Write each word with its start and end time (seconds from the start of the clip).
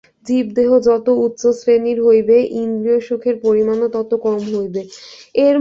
জীবদেহ 0.27 0.69
যত 0.87 1.07
উচ্চশ্রেণীর 1.25 1.99
হইবে, 2.07 2.35
ইন্দ্রিয়সুখের 2.61 3.35
পরিমাণও 3.45 3.87
তত 3.95 4.11
কম 4.25 4.41
হইবে। 4.53 4.81